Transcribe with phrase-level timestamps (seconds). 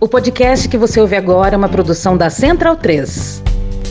[0.00, 3.42] O podcast que você ouve agora é uma produção da Central 3.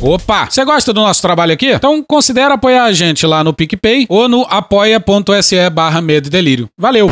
[0.01, 0.47] Opa!
[0.49, 1.67] Você gosta do nosso trabalho aqui?
[1.71, 6.67] Então considere apoiar a gente lá no PicPay ou no apoia.se barra medo e delírio.
[6.75, 7.11] Valeu!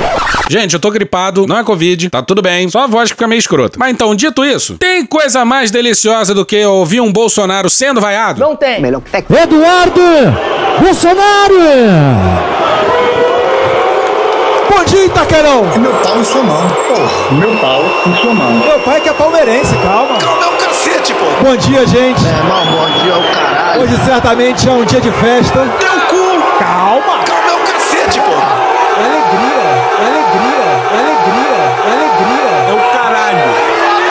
[0.49, 3.27] Gente, eu tô gripado, não é Covid, tá tudo bem, só a voz que fica
[3.27, 3.77] meio escrota.
[3.77, 8.39] Mas então, dito isso, tem coisa mais deliciosa do que ouvir um Bolsonaro sendo vaiado?
[8.39, 8.81] Não tem.
[8.81, 10.01] Melhor que Eduardo
[10.81, 12.56] Bolsonaro!
[14.97, 15.63] Dia, Itaquerão!
[15.75, 16.57] É meu pau em sua mão.
[16.87, 17.37] Porra.
[17.37, 18.51] Meu pau em sua mão.
[18.53, 20.17] Meu pai que é palmeirense, calma.
[20.17, 21.25] Calma é o cacete, pô.
[21.43, 22.25] Bom dia, gente.
[22.25, 23.81] É, irmão, bom dia ao caralho.
[23.83, 25.67] Hoje certamente é um dia de festa.
[25.79, 26.41] Teu cu.
[26.57, 27.23] Calma!
[27.27, 28.31] Calma é o cacete, pô.
[28.31, 29.61] É alegria,
[30.01, 32.49] é alegria, é alegria, é alegria.
[32.67, 33.47] É o caralho.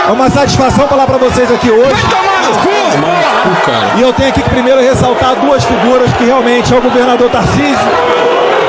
[0.09, 2.01] É uma satisfação falar pra vocês aqui hoje.
[2.09, 3.99] Tomar no cu.
[3.99, 7.89] E eu tenho aqui que primeiro ressaltar duas figuras que realmente é o governador Tarcísio,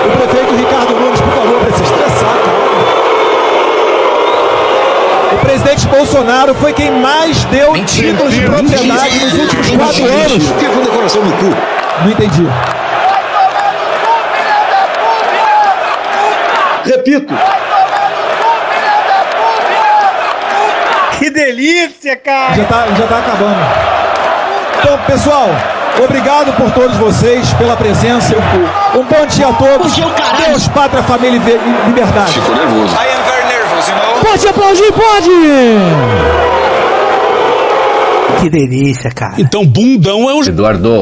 [0.07, 2.57] o prefeito Ricardo Nunes, por favor, para se estressar, cara.
[5.33, 10.47] O presidente Bolsonaro foi quem mais deu títulos de propriedade nos últimos quatro anos.
[10.59, 11.55] Fica com decoração no cu.
[12.03, 12.47] Não entendi.
[16.85, 17.33] Repito.
[21.17, 22.53] Que delícia, cara!
[22.55, 23.58] Já tá, já tá acabando.
[24.80, 25.50] Então, pessoal,
[26.03, 28.36] obrigado por todos vocês, pela presença.
[28.95, 29.95] Um bom dia a todos.
[29.95, 32.34] Deus, pátria, família e e liberdade.
[32.34, 32.95] Ficou nervoso.
[32.95, 34.20] I am very nervous, you know?
[34.23, 35.31] Pode aplaudir, pode!
[38.42, 39.34] Que delícia, cara.
[39.38, 40.44] Então, bundão é o.
[40.44, 41.02] Eduardo.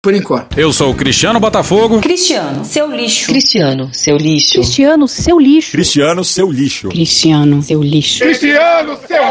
[0.00, 0.56] Por enquanto.
[0.56, 2.00] Eu sou o Cristiano Botafogo.
[2.00, 3.26] Cristiano, seu lixo.
[3.26, 4.52] Cristiano, seu lixo.
[4.52, 5.72] Cristiano, seu lixo.
[5.72, 6.88] Cristiano, seu lixo.
[6.88, 7.82] Cristiano, seu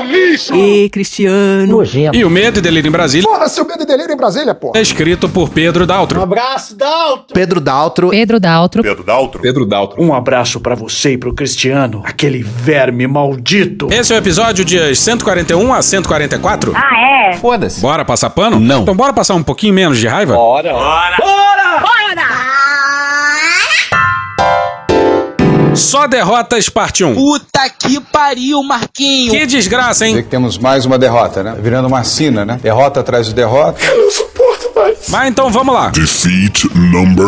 [0.04, 0.54] lixo.
[0.54, 1.68] E Cristiano.
[1.68, 2.18] Nojento.
[2.18, 4.74] E o Medo e Delírio em Brasília Porra, seu medo e delírio em Brasília, pô.
[4.76, 6.22] é escrito por Pedro Daltro.
[6.22, 7.34] abraço, Dalton!
[7.34, 8.09] Pedro Daltro.
[8.09, 8.84] Pedro Daltro.
[8.84, 9.41] Pedro Daltro.
[9.41, 10.03] Pedro Daltro.
[10.03, 13.88] Um abraço pra você e pro Cristiano, aquele verme maldito.
[13.90, 16.74] Esse é o episódio dias 141 a 144.
[16.75, 17.38] Ah, é?
[17.38, 17.80] Foda-se.
[17.80, 18.59] Bora passar pano?
[18.59, 18.81] Não.
[18.81, 20.36] Então bora passar um pouquinho menos de raiva?
[25.75, 27.13] Só derrotas parte 1.
[27.13, 29.31] Puta que pariu, Marquinho.
[29.31, 30.16] Que desgraça, hein?
[30.16, 31.56] que temos mais uma derrota, né?
[31.59, 32.59] Virando uma sina, né?
[32.62, 33.79] Derrota atrás de derrota.
[35.10, 35.90] Mas então vamos lá.
[35.90, 37.28] Defeat number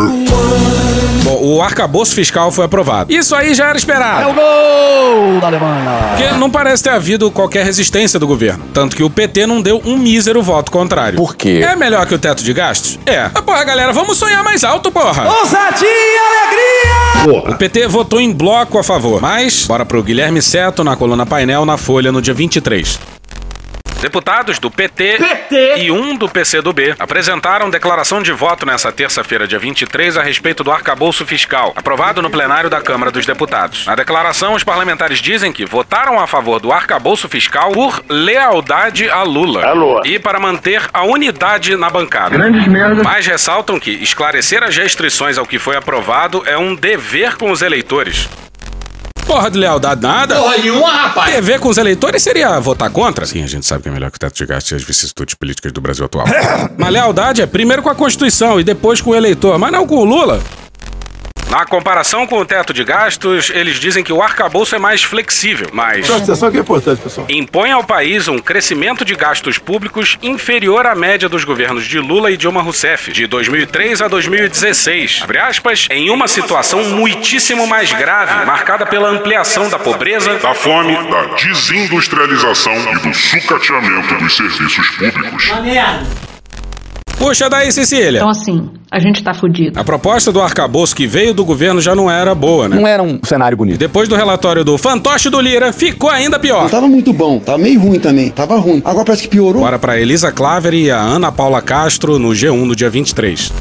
[1.22, 3.12] Bom, o arcabouço fiscal foi aprovado.
[3.12, 4.22] Isso aí já era esperado.
[4.22, 6.14] É o gol da Alemanha!
[6.16, 8.64] Porque não parece ter havido qualquer resistência do governo.
[8.72, 11.18] Tanto que o PT não deu um mísero voto contrário.
[11.18, 11.60] Por quê?
[11.62, 12.98] É melhor que o teto de gastos?
[13.04, 13.30] É.
[13.32, 15.28] Mas, porra, galera, vamos sonhar mais alto, porra.
[15.40, 17.52] Ousadia e alegria!
[17.52, 19.20] O PT votou em bloco a favor.
[19.20, 22.98] Mas, bora pro Guilherme Seto na coluna painel na Folha no dia 23.
[24.00, 25.18] Deputados do PT,
[25.76, 30.72] e um do PCdoB apresentaram declaração de voto nessa terça-feira, dia 23, a respeito do
[30.72, 33.84] arcabouço fiscal, aprovado no plenário da Câmara dos Deputados.
[33.84, 39.22] Na declaração, os parlamentares dizem que votaram a favor do arcabouço fiscal por lealdade a
[39.22, 42.38] Lula e para manter a unidade na bancada.
[43.04, 47.60] Mas ressaltam que esclarecer as restrições ao que foi aprovado é um dever com os
[47.60, 48.28] eleitores.
[49.26, 50.36] Porra de lealdade nada.
[50.36, 51.34] Porra nenhuma, rapaz.
[51.34, 53.26] TV com os eleitores seria votar contra?
[53.26, 55.34] Sim, a gente sabe que é melhor que o teto de gastos e as vicissitudes
[55.34, 56.26] políticas do Brasil atual.
[56.76, 59.96] Mas lealdade é primeiro com a Constituição e depois com o eleitor, mas não com
[59.96, 60.40] o Lula.
[61.50, 65.68] Na comparação com o teto de gastos, eles dizem que o arcabouço é mais flexível,
[65.72, 67.26] mas atenção que é importante, pessoal.
[67.28, 72.30] impõe ao país um crescimento de gastos públicos inferior à média dos governos de Lula
[72.30, 75.22] e Dilma Rousseff, de 2003 a 2016.
[75.24, 80.96] Abre aspas, em uma situação muitíssimo mais grave, marcada pela ampliação da pobreza, da fome,
[81.10, 85.50] da desindustrialização e do sucateamento dos serviços públicos.
[87.20, 88.18] Puxa daí, Cecília.
[88.18, 89.78] Então, assim, a gente tá fudido.
[89.78, 92.76] A proposta do arcabouço que veio do governo já não era boa, né?
[92.76, 93.78] Não era um cenário E bonito.
[93.78, 96.70] depois do relatório do fantoche do Lira, ficou ainda pior.
[96.70, 98.30] Tava muito bom, tava meio ruim também.
[98.30, 98.80] Tava ruim.
[98.86, 99.60] Agora parece que piorou.
[99.62, 103.52] Bora pra Elisa Claver e a Ana Paula Castro no G1 no dia 23.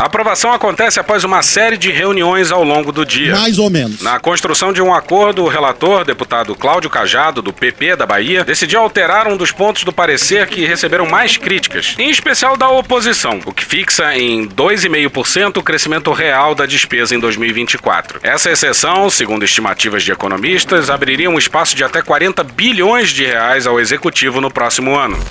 [0.00, 3.34] A aprovação acontece após uma série de reuniões ao longo do dia.
[3.36, 4.00] Mais ou menos.
[4.00, 8.80] Na construção de um acordo, o relator, deputado Cláudio Cajado, do PP da Bahia, decidiu
[8.80, 13.52] alterar um dos pontos do parecer que receberam mais críticas, em especial da oposição, o
[13.52, 18.20] que fixa em 2,5% o crescimento real da despesa em 2024.
[18.22, 23.66] Essa exceção, segundo estimativas de economistas, abriria um espaço de até 40 bilhões de reais
[23.66, 25.22] ao executivo no próximo ano.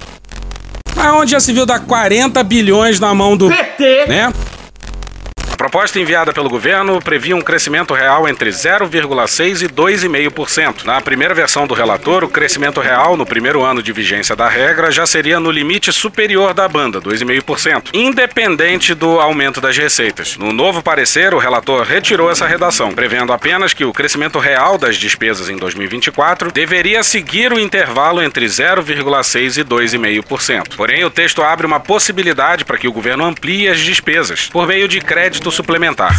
[0.95, 4.31] Mas onde já se viu dar 40 bilhões na mão do PT, né?
[5.59, 10.85] Proposta enviada pelo governo previa um crescimento real entre 0,6% e 2,5%.
[10.85, 14.89] Na primeira versão do relator, o crescimento real no primeiro ano de vigência da regra
[14.89, 20.37] já seria no limite superior da banda, 2,5%, independente do aumento das receitas.
[20.37, 24.95] No novo parecer, o relator retirou essa redação, prevendo apenas que o crescimento real das
[24.95, 30.77] despesas em 2024 deveria seguir o intervalo entre 0,6% e 2,5%.
[30.77, 34.87] Porém, o texto abre uma possibilidade para que o governo amplie as despesas, por meio
[34.87, 36.11] de crédito suplementar.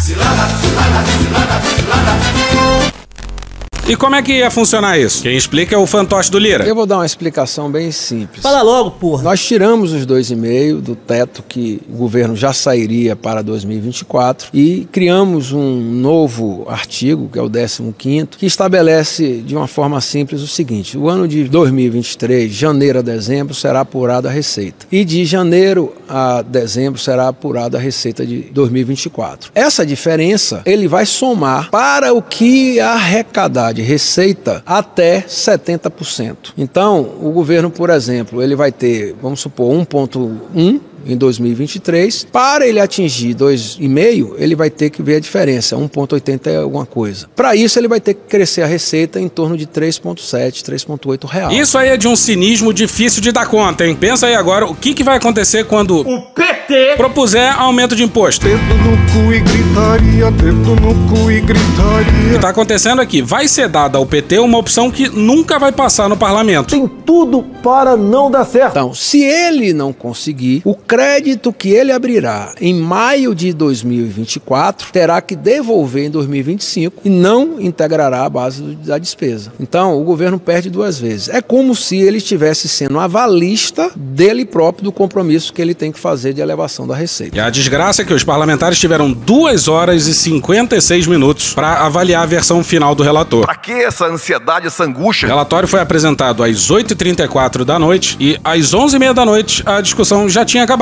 [3.87, 5.23] E como é que ia funcionar isso?
[5.23, 6.63] Quem explica é o fantoche do Lira.
[6.65, 8.41] Eu vou dar uma explicação bem simples.
[8.41, 9.23] Fala logo, porra.
[9.23, 15.51] Nós tiramos os 2,5 do teto que o governo já sairia para 2024 e criamos
[15.51, 20.97] um novo artigo, que é o 15º, que estabelece de uma forma simples o seguinte:
[20.97, 24.85] o ano de 2023, janeiro a dezembro, será apurada a receita.
[24.91, 29.51] E de janeiro a dezembro será apurada a receita de 2024.
[29.53, 36.53] Essa diferença ele vai somar para o que arrecadar de receita até 70%.
[36.57, 42.27] Então, o governo, por exemplo, ele vai ter, vamos supor, 1.1 em 2023.
[42.31, 47.27] Para ele atingir 2,5, ele vai ter que ver a diferença, 1,80 é alguma coisa.
[47.35, 51.51] Para isso, ele vai ter que crescer a receita em torno de 3,7, 3,8 real.
[51.51, 53.95] Isso aí é de um cinismo difícil de dar conta, hein?
[53.95, 58.45] Pensa aí agora, o que, que vai acontecer quando o PT propuser aumento de imposto?
[58.45, 62.29] Dedo no cu e gritaria, dedo no cu e gritaria.
[62.29, 63.21] O que tá acontecendo aqui?
[63.21, 66.69] Vai ser dada ao PT uma opção que nunca vai passar no parlamento.
[66.69, 68.71] Tem tudo para não dar certo.
[68.71, 75.21] Então, se ele não conseguir, o crédito que ele abrirá em maio de 2024 terá
[75.21, 79.53] que devolver em 2025 e não integrará a base da despesa.
[79.57, 81.29] Então, o governo perde duas vezes.
[81.29, 85.99] É como se ele estivesse sendo avalista dele próprio do compromisso que ele tem que
[85.99, 87.37] fazer de elevação da receita.
[87.37, 92.23] E a desgraça é que os parlamentares tiveram 2 horas e 56 minutos para avaliar
[92.23, 93.45] a versão final do relator.
[93.45, 95.25] Pra que essa ansiedade, essa angústia?
[95.27, 100.27] O relatório foi apresentado às 8h34 da noite e às 11h30 da noite a discussão
[100.27, 100.80] já tinha acabado.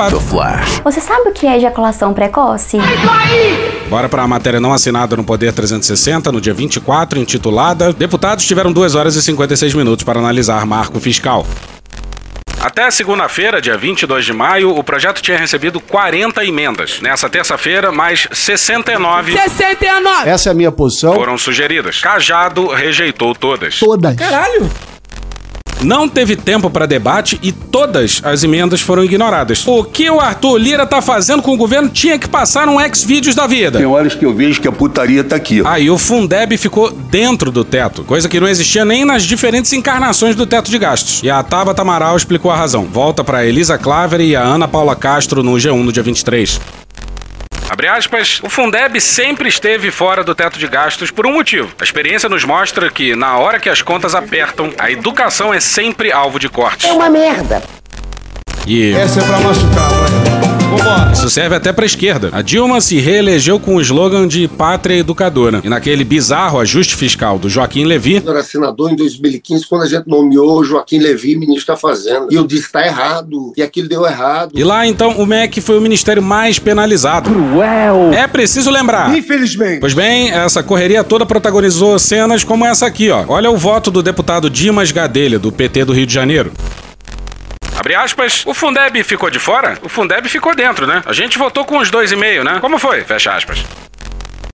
[0.82, 2.78] Você sabe o que é ejaculação precoce?
[3.90, 8.72] Bora para a matéria não assinada no Poder 360, no dia 24, intitulada Deputados tiveram
[8.72, 11.46] 2 horas e 56 minutos para analisar marco fiscal.
[12.62, 17.00] Até segunda-feira, dia 22 de maio, o projeto tinha recebido 40 emendas.
[17.02, 20.30] Nessa terça-feira, mais 69 69!
[20.30, 21.14] Essa é a minha posição.
[21.14, 22.00] foram sugeridas.
[22.00, 23.78] Cajado rejeitou todas.
[23.78, 24.14] Todas.
[24.16, 24.70] Caralho!
[25.82, 29.66] Não teve tempo para debate e todas as emendas foram ignoradas.
[29.66, 33.34] O que o Arthur Lira tá fazendo com o governo tinha que passar um ex-vídeos
[33.34, 33.78] da vida.
[33.78, 35.62] Tem horas que eu vejo que a putaria tá aqui.
[35.64, 40.36] Aí o Fundeb ficou dentro do teto, coisa que não existia nem nas diferentes encarnações
[40.36, 41.22] do teto de gastos.
[41.22, 42.84] E a Tabata Amaral explicou a razão.
[42.84, 46.60] Volta para Elisa Claver e a Ana Paula Castro no G1 no dia 23.
[47.70, 51.72] Abre aspas, o Fundeb sempre esteve fora do teto de gastos por um motivo.
[51.80, 56.10] A experiência nos mostra que, na hora que as contas apertam, a educação é sempre
[56.10, 56.88] alvo de corte.
[56.88, 57.62] É uma merda.
[58.66, 60.49] E Essa é pra machucar, vai.
[60.70, 61.10] Vambora.
[61.12, 62.30] isso serve até pra esquerda.
[62.32, 65.60] A Dilma se reelegeu com o slogan de pátria educadora.
[65.64, 69.86] E naquele bizarro ajuste fiscal do Joaquim Levy, Eu era senador em 2015, quando a
[69.86, 72.28] gente nomeou Joaquim Levi ministro da Fazenda.
[72.30, 73.52] E eu disse, tá errado.
[73.56, 74.52] E aquilo deu errado.
[74.54, 77.30] E lá então o MEC foi o ministério mais penalizado.
[77.30, 78.12] Cruel.
[78.12, 79.16] É preciso lembrar.
[79.16, 79.80] Infelizmente.
[79.80, 83.24] Pois bem, essa correria toda protagonizou cenas como essa aqui, ó.
[83.28, 86.52] Olha o voto do deputado Dimas Gadelha, do PT do Rio de Janeiro.
[87.80, 89.78] Abre aspas, o Fundeb ficou de fora?
[89.82, 91.02] O Fundeb ficou dentro, né?
[91.06, 92.58] A gente votou com os dois e meio, né?
[92.60, 93.02] Como foi?
[93.04, 93.64] Fecha aspas.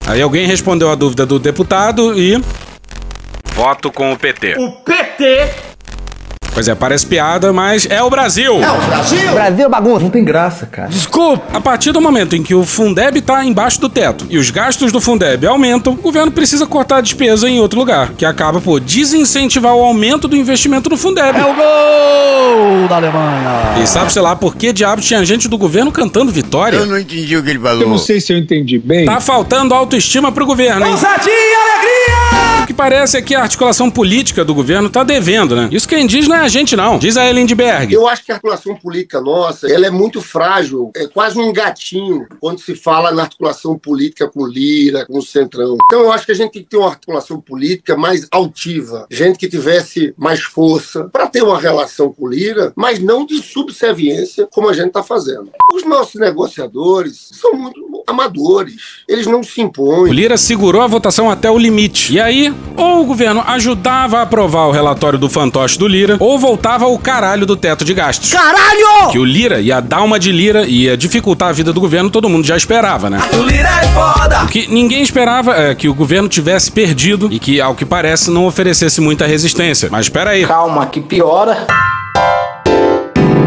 [0.07, 2.41] Aí alguém respondeu a dúvida do deputado e.
[3.47, 4.55] Voto com o PT.
[4.59, 5.51] O PT.
[6.57, 8.57] Pois é, parece piada, mas é o Brasil.
[8.57, 9.31] o Brasil.
[9.31, 10.05] Brasil bagunça.
[10.05, 10.89] Não tem graça, cara.
[10.89, 11.45] Desculpa!
[11.53, 14.91] A partir do momento em que o Fundeb tá embaixo do teto e os gastos
[14.91, 18.81] do Fundeb aumentam, o governo precisa cortar a despesa em outro lugar, que acaba por
[18.81, 21.39] desincentivar o aumento do investimento no Fundeb.
[21.39, 23.83] É o gol da Alemanha.
[23.83, 26.87] E sabe, sei lá, por que diabos tinha gente do governo cantando vitória?
[26.87, 27.83] não entendi o que ele falou.
[27.83, 29.05] Eu não sei se eu entendi bem.
[29.05, 30.93] Tá faltando autoestima pro governo, hein?
[30.93, 32.63] Ousadia e alegria!
[32.63, 35.69] O que parece é que a articulação política do governo tá devendo, né?
[35.71, 36.97] Isso quem diz não é a gente, não.
[36.97, 37.93] Diz a Elendberg.
[37.93, 42.25] Eu acho que a articulação política nossa, ela é muito frágil, é quase um gatinho
[42.39, 45.77] quando se fala na articulação política com Lira, com o Centrão.
[45.87, 49.39] Então eu acho que a gente tem que ter uma articulação política mais altiva, gente
[49.41, 54.69] que tivesse mais força para ter uma relação com Lira, mas não de subserviência como
[54.69, 55.51] a gente está fazendo.
[55.73, 58.75] Os nossos negociadores são muito amadores.
[59.09, 60.13] Eles não se O impõem.
[60.13, 62.15] Lira segurou a votação até o limite.
[62.15, 66.39] E aí, ou o governo ajudava a aprovar o relatório do fantoche do Lira, ou
[66.39, 68.33] voltava o caralho do teto de gastos.
[68.33, 69.11] Caralho!
[69.11, 72.11] Que o Lira ia dar uma de Lira e ia dificultar a vida do governo,
[72.11, 73.19] todo mundo já esperava, né?
[73.35, 74.45] O Lira é foda!
[74.45, 78.31] O que ninguém esperava é que o governo tivesse perdido e que, ao que parece,
[78.31, 79.89] não oferecesse muita resistência.
[79.91, 80.47] Mas espera aí.
[80.47, 81.67] Calma, que piora.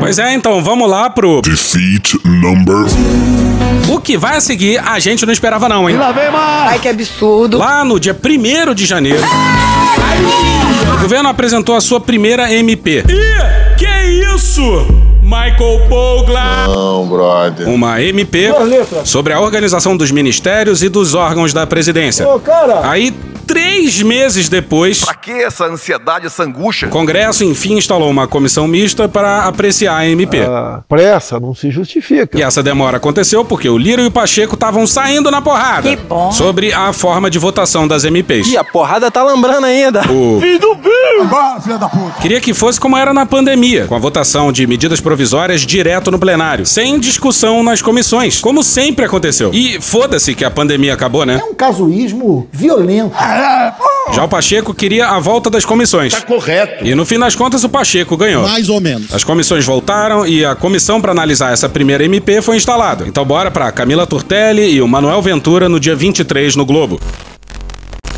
[0.10, 1.40] Pois é, então vamos lá pro.
[1.40, 2.78] Defeat number.
[3.88, 5.98] O que vai a seguir, a gente não esperava, não, hein?
[5.98, 6.72] Lá vem mais!
[6.72, 7.60] Ai, que absurdo.
[7.60, 9.22] Lá no dia 1 de janeiro,
[10.98, 13.04] o governo apresentou a sua primeira MP.
[13.08, 13.86] Ih, que
[14.34, 14.64] isso?
[15.22, 16.66] Michael Pogla!
[16.68, 17.70] Não, brother.
[17.70, 18.52] Uma MP
[19.06, 22.28] sobre a organização dos ministérios e dos órgãos da presidência.
[22.28, 22.90] Ô, cara!
[22.90, 23.14] Aí,
[23.54, 26.88] três meses depois, Pra que essa ansiedade, essa angústia?
[26.88, 30.42] o Congresso enfim instalou uma comissão mista para apreciar a MP.
[30.42, 32.38] A pressa não se justifica.
[32.38, 35.90] E essa demora aconteceu porque o Lira e o Pacheco estavam saindo na porrada.
[35.90, 36.32] Que bom.
[36.32, 38.48] Sobre a forma de votação das MPs.
[38.50, 40.02] E a porrada tá lambrando ainda.
[40.12, 40.90] O Filho do Bill!
[41.32, 42.22] Ah, filha da puta.
[42.22, 46.20] queria que fosse como era na pandemia, com a votação de medidas provisórias direto no
[46.20, 49.50] plenário, sem discussão nas comissões, como sempre aconteceu.
[49.54, 51.42] E foda-se que a pandemia acabou, né?
[51.50, 53.16] um casuísmo violento.
[54.12, 56.14] Já o Pacheco queria a volta das comissões.
[56.14, 56.86] Tá correto.
[56.86, 58.44] E no fim das contas o Pacheco ganhou.
[58.44, 59.14] Mais ou menos.
[59.14, 63.06] As comissões voltaram e a comissão para analisar essa primeira MP foi instalada.
[63.08, 67.00] Então bora para Camila Turtelli e o Manuel Ventura no dia 23 no Globo.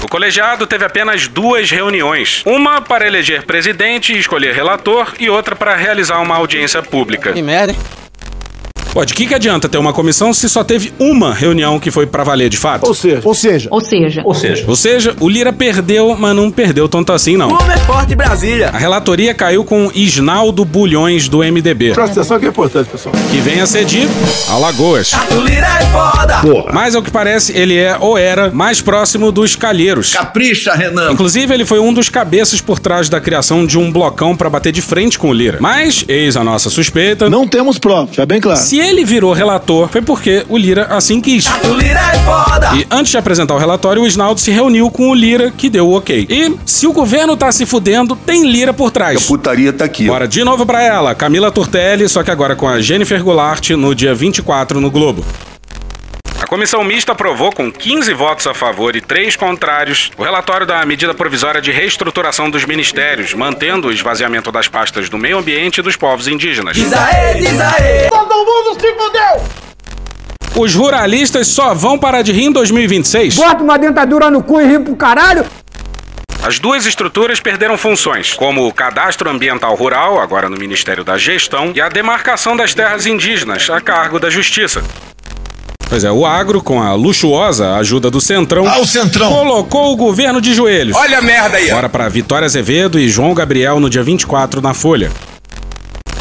[0.03, 2.41] O colegiado teve apenas duas reuniões.
[2.45, 7.33] Uma para eleger presidente e escolher relator e outra para realizar uma audiência pública.
[7.33, 7.79] Que merda, hein?
[8.93, 12.05] Pô, de que, que adianta ter uma comissão se só teve uma reunião que foi
[12.05, 12.85] para valer de fato?
[12.85, 16.51] Ou seja, Ou seja, Ou seja, Ou seja, Ou seja, o Lira perdeu, mas não
[16.51, 17.55] perdeu tanto assim não.
[17.55, 18.69] como é forte Brasília.
[18.73, 23.15] A relatoria caiu com Isnaldo Bulhões do MDB, Presta atenção que é importante, pessoal.
[23.31, 24.05] que vem a ser de
[24.49, 25.13] Alagoas.
[25.37, 26.41] O Lira é foda!
[26.73, 30.11] Mas ao que parece, ele é ou era mais próximo dos calheiros.
[30.13, 31.13] Capricha, Renan.
[31.13, 34.73] Inclusive, ele foi um dos cabeças por trás da criação de um blocão pra bater
[34.73, 35.59] de frente com o Lira.
[35.61, 37.29] Mas, eis a nossa suspeita.
[37.29, 38.59] não temos prova, já bem claro.
[38.59, 41.45] Se ele virou relator, foi porque o Lira assim quis.
[41.45, 42.75] O Lira é foda!
[42.75, 45.87] E antes de apresentar o relatório, o Isnaldo se reuniu com o Lira, que deu
[45.87, 46.25] o ok.
[46.29, 49.23] E se o governo tá se fudendo, tem Lira por A trás.
[49.25, 50.07] putaria tá aqui.
[50.07, 53.93] Bora de novo pra ela, Camila Turtelli, só que agora com a Jennifer Goulart no
[53.93, 55.23] dia 24 no Globo.
[56.51, 60.85] A comissão mista aprovou com 15 votos a favor e 3 contrários o relatório da
[60.85, 65.81] medida provisória de reestruturação dos ministérios, mantendo o esvaziamento das pastas do meio ambiente e
[65.81, 66.75] dos povos indígenas.
[66.75, 68.09] Diz aê, diz aê!
[68.09, 70.61] Todo mundo se fudeu!
[70.61, 73.37] Os ruralistas só vão parar de rir em 2026.
[73.37, 75.45] Bota uma dentadura no cu e ri pro caralho!
[76.43, 81.71] As duas estruturas perderam funções, como o Cadastro Ambiental Rural, agora no Ministério da Gestão,
[81.73, 84.83] e a demarcação das terras indígenas, a cargo da Justiça.
[85.91, 89.27] Pois é, o agro, com a luxuosa ajuda do Centrão, Ah, Centrão.
[89.29, 90.95] colocou o governo de joelhos.
[90.95, 91.69] Olha a merda aí.
[91.69, 91.75] ó.
[91.75, 95.11] Bora para Vitória Azevedo e João Gabriel no dia 24 na Folha.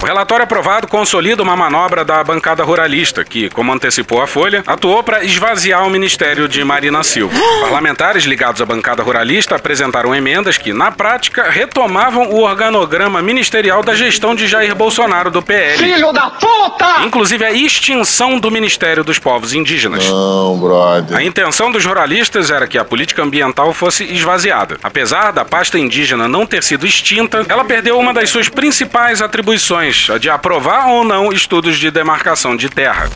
[0.02, 5.02] O relatório aprovado consolida uma manobra da bancada ruralista, que, como antecipou a Folha, atuou
[5.02, 7.38] para esvaziar o ministério de Marina Silva.
[7.61, 13.95] Parlamentares ligados à bancada ruralista apresentaram emendas que, na prática, retomavam o organograma ministerial da
[13.95, 15.76] gestão de Jair Bolsonaro do PL.
[15.76, 17.04] Filho da puta!
[17.04, 20.09] Inclusive a extinção do Ministério dos Povos Indígenas.
[20.09, 21.14] Não, brother.
[21.14, 24.78] A intenção dos ruralistas era que a política ambiental fosse esvaziada.
[24.83, 29.89] Apesar da pasta indígena não ter sido extinta, ela perdeu uma das suas principais atribuições,
[30.20, 33.09] de aprovar ou não estudos de demarcação de terra.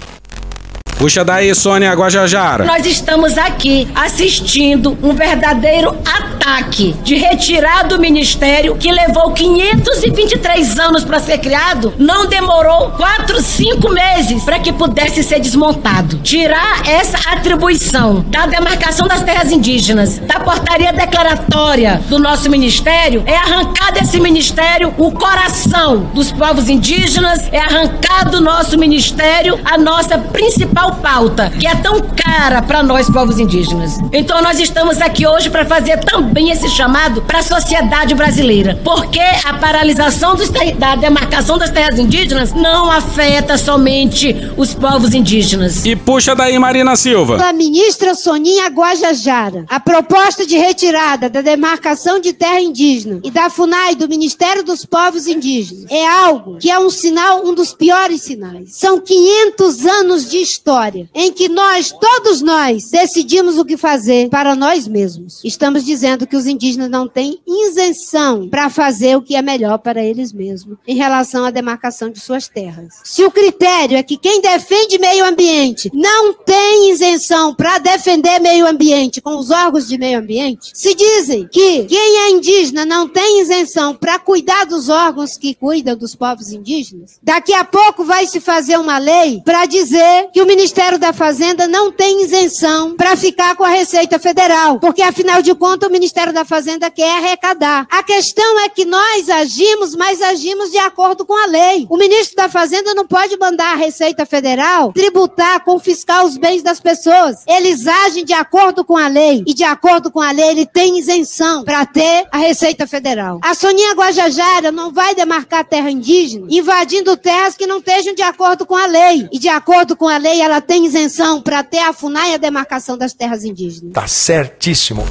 [0.98, 2.64] Puxa daí, Sônia Guajajara.
[2.64, 11.04] Nós estamos aqui assistindo um verdadeiro ataque de retirar do ministério que levou 523 anos
[11.04, 16.18] para ser criado, não demorou 4, 5 meses para que pudesse ser desmontado.
[16.18, 23.36] Tirar essa atribuição da demarcação das terras indígenas, da portaria declaratória do nosso ministério, é
[23.36, 30.18] arrancar desse ministério o coração dos povos indígenas, é arrancar do nosso ministério a nossa
[30.18, 33.99] principal pauta, que é tão cara para nós povos indígenas.
[34.12, 39.21] Então nós estamos aqui hoje para fazer também esse chamado para a sociedade brasileira, porque
[39.45, 45.85] a paralisação dos da demarcação das terras indígenas não afeta somente os povos indígenas.
[45.85, 47.37] E puxa daí, Marina Silva.
[47.37, 53.50] Da ministra Soninha Guajajara, a proposta de retirada da demarcação de terra indígena e da
[53.50, 58.23] FUNAI do Ministério dos Povos Indígenas é algo que é um sinal, um dos piores
[58.23, 58.76] sinais.
[58.76, 60.74] São 500 anos de história
[61.14, 65.40] em que nós, todos nós, decidimos o que fazer para nós mesmos.
[65.45, 70.02] Estamos dizendo que os indígenas não têm isenção para fazer o que é melhor para
[70.02, 72.95] eles mesmos em relação à demarcação de suas terras.
[73.04, 78.66] Se o critério é que quem defende meio ambiente não tem isenção para defender meio
[78.66, 83.43] ambiente com os órgãos de meio ambiente, se dizem que quem é indígena não tem
[83.43, 88.40] isenção para cuidar dos órgãos que cuidam dos povos indígenas, daqui a pouco vai se
[88.40, 90.63] fazer uma lei para dizer que o Ministério
[90.99, 95.88] da Fazenda não tem isenção para ficar com a Receita Federal, porque afinal de contas
[95.88, 97.87] o Ministério da Fazenda quer arrecadar.
[97.90, 101.87] A questão é que nós agimos, mas agimos de acordo com a lei.
[101.90, 106.80] O ministro da Fazenda não pode mandar a Receita Federal tributar, confiscar os bens das
[106.80, 107.44] pessoas.
[107.47, 110.99] Eles agem de acordo com a lei e de acordo com a lei ele tem
[110.99, 113.38] isenção para ter a Receita Federal.
[113.42, 118.64] A Soninha Guajajara não vai demarcar terra indígena invadindo terras que não estejam de acordo
[118.64, 119.28] com a lei.
[119.30, 122.38] E de acordo com a lei ela tem isenção para ter a FUNAI e a
[122.38, 123.92] demarcação das terras indígenas.
[123.92, 125.06] Tá certíssimo.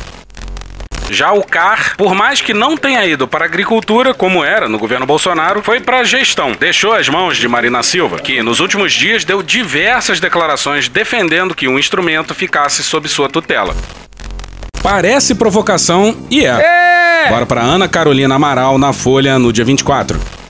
[1.09, 4.79] Já o CAR, por mais que não tenha ido para a agricultura, como era no
[4.79, 6.53] governo Bolsonaro, foi para a gestão.
[6.53, 11.67] Deixou as mãos de Marina Silva, que nos últimos dias deu diversas declarações defendendo que
[11.67, 13.75] o instrumento ficasse sob sua tutela.
[14.81, 17.29] Parece provocação e é.
[17.29, 20.42] Bora para Ana Carolina Amaral na Folha no dia 24.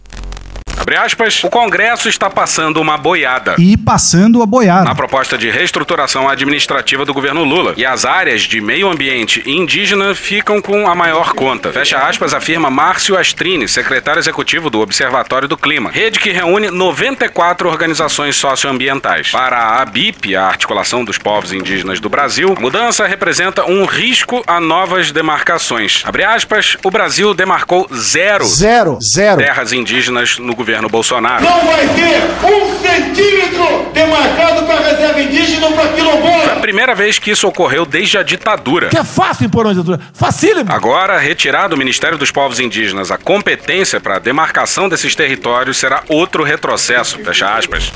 [0.84, 3.56] Abre aspas, o Congresso está passando uma boiada.
[3.58, 4.84] E passando a boiada.
[4.84, 7.74] Na proposta de reestruturação administrativa do governo Lula.
[7.78, 11.72] E as áreas de meio ambiente e indígena ficam com a maior conta.
[11.72, 15.90] Fecha aspas, afirma Márcio Astrini, secretário executivo do Observatório do Clima.
[15.90, 19.32] Rede que reúne 94 organizações socioambientais.
[19.32, 24.44] Para a ABIP, a Articulação dos Povos Indígenas do Brasil, a mudança representa um risco
[24.46, 26.04] a novas demarcações.
[26.06, 28.44] Abre aspas, o Brasil demarcou zero.
[28.44, 29.38] Zero, zero.
[29.38, 31.44] Terras indígenas no governo Bolsonaro.
[31.44, 36.44] Não vai ter um centímetro demarcado para reserva indígena ou para quilombola.
[36.44, 38.90] Foi a primeira vez que isso ocorreu desde a ditadura.
[38.90, 40.00] Que é fácil impor uma ditadura.
[40.14, 40.72] Facílimo.
[40.72, 46.04] Agora, retirar do Ministério dos Povos Indígenas a competência para a demarcação desses territórios será
[46.08, 47.20] outro retrocesso.
[47.20, 47.92] Fecha aspas.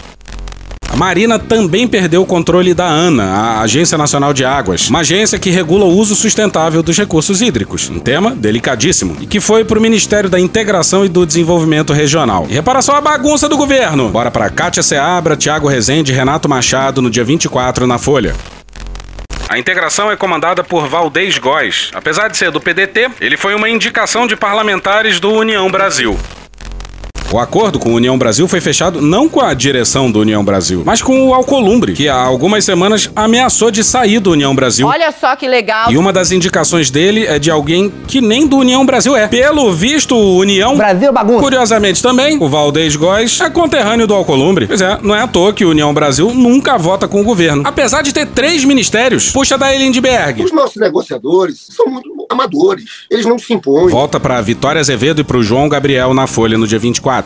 [0.98, 5.51] Marina também perdeu o controle da ANA, a Agência Nacional de Águas, uma agência que
[5.51, 9.82] regula o uso sustentável dos recursos hídricos, um tema delicadíssimo, e que foi para o
[9.82, 12.48] Ministério da Integração e do Desenvolvimento Regional.
[12.50, 14.10] E repara só a bagunça do governo.
[14.10, 18.34] Bora para Kátia Seabra, Tiago Rezende e Renato Machado no dia 24 na Folha.
[19.48, 21.92] A integração é comandada por Valdez Góes.
[21.94, 26.18] Apesar de ser do PDT, ele foi uma indicação de parlamentares do União Brasil.
[27.30, 30.84] O acordo com a União Brasil foi fechado não com a direção do União Brasil,
[30.86, 34.88] mas com o Alcolumbre, que há algumas semanas ameaçou de sair do União Brasil.
[34.88, 35.92] Olha só que legal.
[35.92, 39.28] E uma das indicações dele é de alguém que nem do União Brasil é.
[39.28, 40.78] Pelo visto, o União.
[40.78, 41.42] Brasil bagunça.
[41.42, 44.66] Curiosamente também, o Valdez Góes é conterrâneo do Alcolumbre.
[44.66, 47.63] Pois é, não é à toa que o União Brasil nunca vota com o governo.
[47.66, 50.46] Apesar de ter três ministérios, puxa da Lindbergh.
[50.46, 52.86] Os nossos negociadores são muito amadores.
[53.12, 53.90] Eles não se impõem.
[53.90, 57.16] Volta para Vitória Azevedo e para o João Gabriel na Folha no dia 24.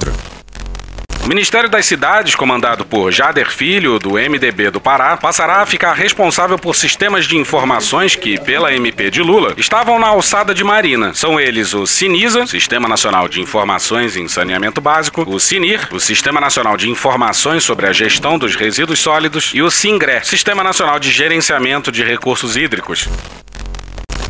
[1.23, 5.93] O Ministério das Cidades, comandado por Jader Filho, do MDB do Pará, passará a ficar
[5.93, 11.13] responsável por sistemas de informações que, pela MP de Lula, estavam na alçada de Marina.
[11.13, 16.41] São eles o Sinisa, Sistema Nacional de Informações em Saneamento Básico, o Sinir, o Sistema
[16.41, 21.12] Nacional de Informações sobre a Gestão dos Resíduos Sólidos, e o SINGRE, Sistema Nacional de
[21.12, 23.08] Gerenciamento de Recursos Hídricos.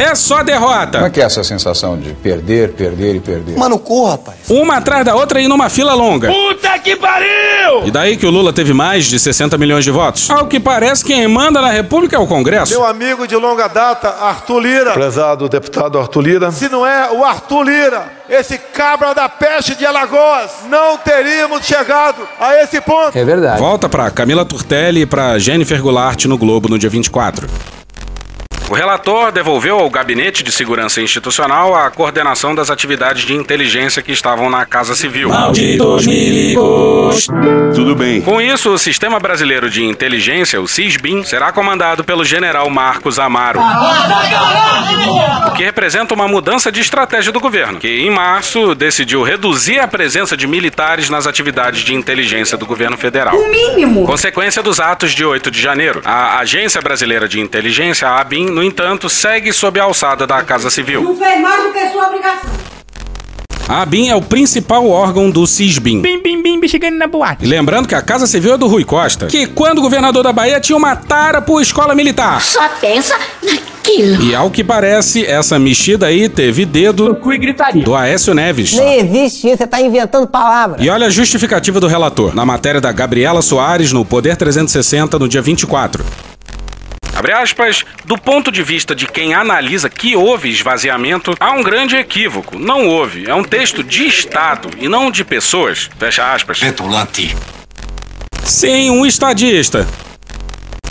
[0.02, 0.98] É só derrota.
[0.98, 3.56] Como é que é essa sensação de perder, perder e perder?
[3.56, 4.38] Mano, corra, rapaz.
[4.50, 6.32] Uma atrás da outra e numa fila longa.
[6.32, 7.86] Puta que pariu!
[7.86, 10.28] E daí que o Lula teve mais de 60 milhões de votos?
[10.32, 12.74] Ao que parece, quem manda na República é o Congresso.
[12.74, 14.94] Meu amigo de longa data, Arthur Lira.
[14.94, 16.52] Prezado deputado Arthur Lira.
[16.52, 22.28] Se não é o Arthur Lira, esse cabra da peste de Alagoas, não teríamos chegado
[22.40, 23.16] a esse ponto.
[23.16, 23.60] É verdade.
[23.60, 27.48] Volta pra Camila Turtelli e pra Jennifer Goulart no Globo no dia 24.
[28.72, 34.14] O relator devolveu ao Gabinete de Segurança Institucional a coordenação das atividades de inteligência que
[34.14, 35.28] estavam na Casa Civil.
[35.28, 37.28] Malditos milicos.
[37.76, 38.22] Tudo bem.
[38.22, 43.60] Com isso, o Sistema Brasileiro de Inteligência, o SISBIN, será comandado pelo general Marcos Amaro.
[45.48, 49.88] O que representa uma mudança de estratégia do governo, que em março decidiu reduzir a
[49.88, 53.36] presença de militares nas atividades de inteligência do governo federal.
[53.36, 54.06] O mínimo.
[54.06, 56.02] Consequência dos atos de 8 de janeiro.
[56.06, 60.70] A Agência Brasileira de Inteligência, a ABIN, no entanto, segue sob a alçada da Casa
[60.70, 61.02] Civil.
[61.02, 62.52] Não fez mais do que sua obrigação.
[63.68, 66.00] A ABIN é o principal órgão do CISBIN.
[66.00, 67.44] Bim, bim, bim, chegando na boate.
[67.44, 70.60] E lembrando que a Casa Civil é do Rui Costa, que quando governador da Bahia
[70.60, 72.40] tinha uma tara por escola militar.
[72.40, 74.24] Só pensa naquele aquilo?
[74.24, 77.18] E ao que parece, essa mexida aí teve dedo
[77.84, 78.74] do Aécio Neves.
[78.74, 80.84] Nem existe isso, você tá inventando palavras.
[80.84, 85.28] E olha a justificativa do relator, na matéria da Gabriela Soares no Poder 360 no
[85.28, 86.06] dia 24.
[87.22, 91.96] Abre aspas, do ponto de vista de quem analisa que houve esvaziamento, há um grande
[91.96, 92.58] equívoco.
[92.58, 93.30] Não houve.
[93.30, 95.88] É um texto de Estado e não de pessoas.
[96.00, 96.60] Fecha aspas.
[96.60, 97.36] Petulante.
[98.44, 99.88] Sim, um estadista.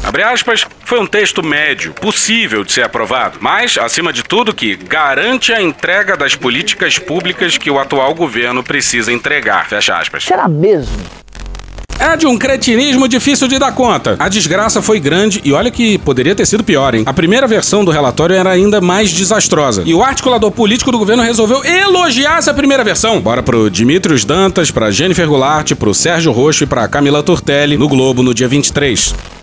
[0.05, 4.77] Abre aspas, foi um texto médio, possível de ser aprovado, mas, acima de tudo, que
[4.77, 9.69] garante a entrega das políticas públicas que o atual governo precisa entregar.
[9.69, 10.23] Fecha aspas.
[10.23, 10.97] Será mesmo?
[12.01, 14.17] É de um cretinismo difícil de dar conta.
[14.19, 17.03] A desgraça foi grande e olha que poderia ter sido pior, hein?
[17.05, 19.83] A primeira versão do relatório era ainda mais desastrosa.
[19.85, 23.21] E o articulador político do governo resolveu elogiar essa primeira versão.
[23.21, 27.87] Bora pro Dimitrios Dantas, pra Jennifer Goulart, pro Sérgio Roxo e pra Camila Turtelli no
[27.87, 29.40] Globo no dia 23.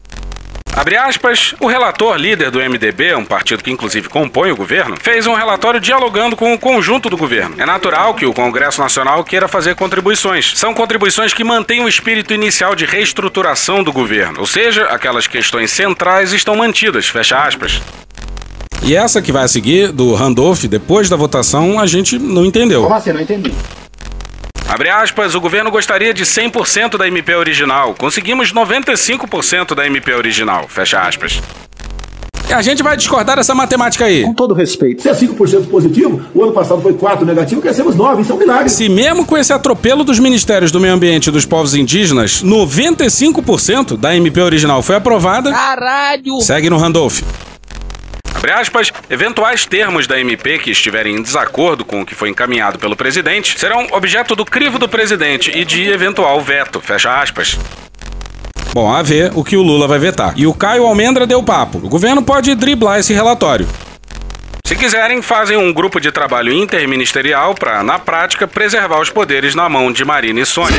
[0.78, 5.26] Abre aspas, o relator líder do MDB, um partido que inclusive compõe o governo, fez
[5.26, 7.56] um relatório dialogando com o conjunto do governo.
[7.58, 10.54] É natural que o Congresso Nacional queira fazer contribuições.
[10.56, 15.72] São contribuições que mantêm o espírito inicial de reestruturação do governo, ou seja, aquelas questões
[15.72, 17.82] centrais estão mantidas, fecha aspas.
[18.84, 22.84] E essa que vai a seguir, do Randolph, depois da votação, a gente não entendeu.
[22.84, 23.12] Como assim?
[23.12, 23.52] Não entendi.
[24.70, 27.96] Abre aspas, o governo gostaria de 100% da MP original.
[27.98, 30.68] Conseguimos 95% da MP original.
[30.68, 31.42] Fecha aspas.
[32.50, 34.24] E a gente vai discordar dessa matemática aí.
[34.24, 35.02] Com todo respeito.
[35.02, 38.38] Se é 5% positivo, o ano passado foi 4 negativo, crescemos 9, isso é um
[38.38, 38.70] milagre.
[38.70, 43.98] Se mesmo com esse atropelo dos ministérios do meio ambiente e dos povos indígenas, 95%
[43.98, 45.52] da MP original foi aprovada.
[45.52, 46.40] Caralho!
[46.42, 47.22] Segue no Randolph.
[48.38, 52.78] Abre aspas, eventuais termos da MP que estiverem em desacordo com o que foi encaminhado
[52.78, 56.80] pelo presidente serão objeto do crivo do presidente e de eventual veto.
[56.80, 57.58] Fecha aspas.
[58.74, 60.34] Bom, a ver o que o Lula vai vetar.
[60.36, 61.80] E o Caio Almendra deu papo.
[61.80, 63.68] O governo pode driblar esse relatório.
[64.64, 69.68] Se quiserem, fazem um grupo de trabalho interministerial para, na prática, preservar os poderes na
[69.68, 70.78] mão de Marina e Sônia.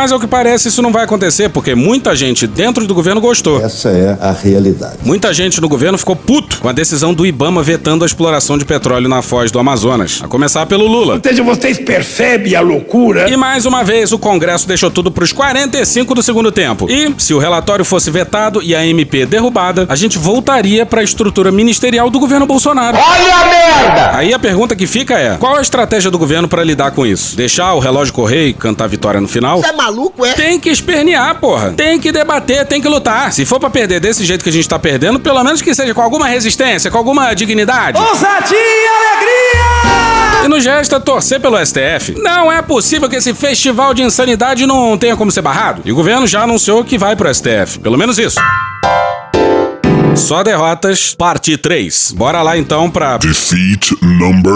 [0.00, 3.62] Mas ao que parece, isso não vai acontecer, porque muita gente dentro do governo gostou.
[3.62, 4.96] Essa é a realidade.
[5.04, 8.64] Muita gente no governo ficou puto com a decisão do Ibama vetando a exploração de
[8.64, 10.22] petróleo na foz do Amazonas.
[10.24, 11.16] A começar pelo Lula.
[11.16, 13.28] Ou seja, vocês percebem a loucura?
[13.28, 16.90] E mais uma vez, o Congresso deixou tudo pros 45 do segundo tempo.
[16.90, 21.04] E, se o relatório fosse vetado e a MP derrubada, a gente voltaria para a
[21.04, 22.96] estrutura ministerial do governo Bolsonaro.
[22.96, 24.16] Olha a merda!
[24.16, 27.36] Aí a pergunta que fica é: qual a estratégia do governo para lidar com isso?
[27.36, 29.60] Deixar o relógio correr e cantar vitória no final?
[29.60, 29.89] Você é maluco,
[30.24, 30.32] é?
[30.34, 31.72] Tem que espernear, porra.
[31.72, 33.32] Tem que debater, tem que lutar.
[33.32, 35.94] Se for pra perder desse jeito que a gente tá perdendo, pelo menos que seja
[35.94, 37.98] com alguma resistência, com alguma dignidade.
[37.98, 40.44] Ousadia e alegria!
[40.44, 42.14] E no gesto é torcer pelo STF.
[42.16, 45.82] Não é possível que esse festival de insanidade não tenha como ser barrado.
[45.84, 47.78] E o governo já anunciou que vai pro STF.
[47.80, 48.40] Pelo menos isso.
[50.16, 52.12] Só derrotas, parte 3.
[52.16, 53.16] Bora lá então pra.
[53.18, 54.54] Defeat number.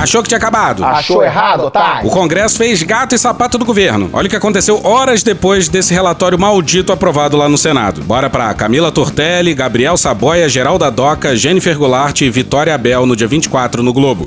[0.00, 0.84] Achou que tinha acabado?
[0.84, 2.06] Achou errado, otário.
[2.06, 4.08] O Congresso fez gato e sapato do governo.
[4.12, 8.02] Olha o que aconteceu horas depois desse relatório maldito aprovado lá no Senado.
[8.02, 13.26] Bora pra Camila Tortelli, Gabriel Saboia, Geralda Doca, Jennifer Goulart e Vitória Abel no dia
[13.26, 14.26] 24 no Globo.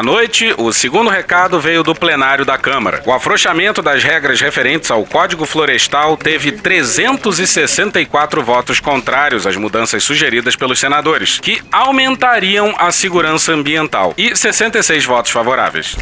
[0.00, 3.02] À noite, o segundo recado veio do plenário da Câmara.
[3.04, 10.56] O afrouxamento das regras referentes ao Código Florestal teve 364 votos contrários às mudanças sugeridas
[10.56, 15.94] pelos senadores, que aumentariam a segurança ambiental, e 66 votos favoráveis.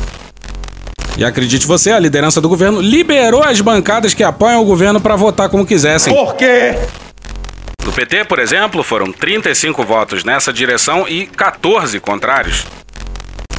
[1.17, 5.17] E acredite você, a liderança do governo liberou as bancadas que apoiam o governo para
[5.17, 6.15] votar como quisessem.
[6.15, 6.79] Por quê?
[7.83, 12.65] Do PT, por exemplo, foram 35 votos nessa direção e 14 contrários.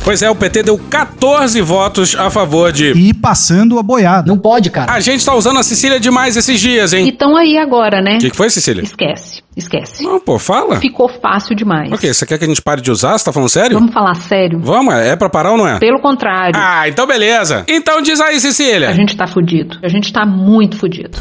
[0.03, 2.91] Pois é, o PT deu 14 votos a favor de.
[2.93, 4.27] E passando a boiada.
[4.27, 4.91] Não pode, cara.
[4.91, 7.07] A gente tá usando a Cecília demais esses dias, hein?
[7.07, 8.15] E tão aí agora, né?
[8.15, 8.81] O que, que foi, Cecília?
[8.81, 10.03] Esquece, esquece.
[10.03, 10.77] Não, pô, fala.
[10.79, 11.91] Ficou fácil demais.
[11.91, 13.17] Ok, você quer que a gente pare de usar?
[13.17, 13.77] Você tá falando sério?
[13.77, 14.59] Vamos falar sério?
[14.61, 15.77] Vamos, é pra parar ou não é?
[15.79, 16.53] Pelo contrário.
[16.55, 17.65] Ah, então beleza.
[17.67, 18.89] Então diz aí, Cecília.
[18.89, 19.77] A gente tá fudido.
[19.83, 21.17] A gente tá muito fudido.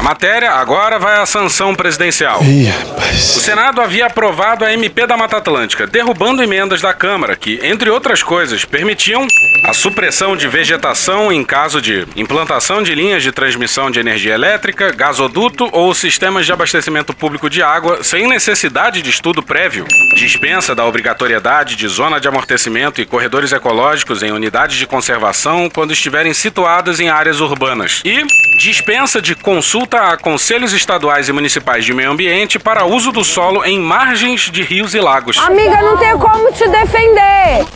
[0.00, 2.42] A matéria agora vai à sanção presidencial.
[2.42, 3.36] Ih, rapaz.
[3.36, 7.90] O Senado havia aprovado a MP da Mata Atlântica, derrubando emendas da Câmara que, entre
[7.90, 9.28] outras coisas, permitiam
[9.62, 14.90] a supressão de vegetação em caso de implantação de linhas de transmissão de energia elétrica,
[14.90, 20.86] gasoduto ou sistemas de abastecimento público de água sem necessidade de estudo prévio, dispensa da
[20.86, 27.00] obrigatoriedade de zona de amortecimento e corredores ecológicos em unidades de conservação quando estiverem situadas
[27.00, 28.24] em áreas urbanas e
[28.56, 33.64] dispensa de consulta a conselhos estaduais e municipais de meio ambiente para uso do solo
[33.64, 35.38] em margens de rios e lagos.
[35.38, 37.66] Amiga, não tem como te defender.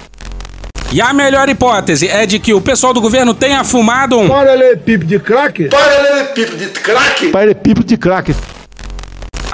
[0.92, 4.28] E a melhor hipótese é de que o pessoal do governo tenha fumado um.
[4.28, 5.68] Paralelepípedo de crack?
[5.68, 7.28] Paralelepípedo de crack?
[7.30, 8.34] Paralelepípedo de crack.